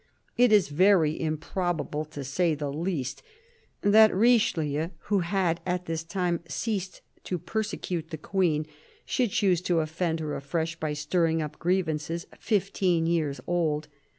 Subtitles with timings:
[0.35, 3.21] It is very improbable, to say the least,
[3.81, 8.65] that Richelieu, who had at this time ceased to per secute the Queen,
[9.05, 13.89] should choose to offend her afresh by stirring up grievances fifteen years old.